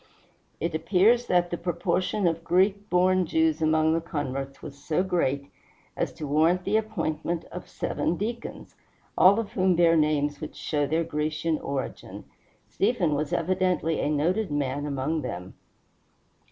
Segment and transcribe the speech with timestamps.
[0.59, 5.51] It appears that the proportion of Greek born Jews among the converts was so great
[5.95, 8.75] as to warrant the appointment of seven deacons,
[9.15, 12.23] all of whom bear names which show their Grecian origin.
[12.67, 15.53] Stephen was evidently a noted man among them.